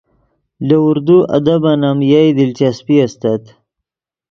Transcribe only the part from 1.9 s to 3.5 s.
یئے دلچسپی استت